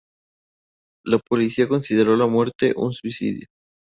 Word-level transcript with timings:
La 1.05 1.19
policía 1.19 1.67
consideró 1.67 2.15
la 2.17 2.25
muerte 2.25 2.73
un 2.75 2.91
suicidio. 2.91 3.45